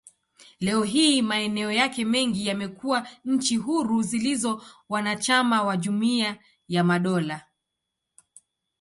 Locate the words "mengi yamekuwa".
2.05-3.07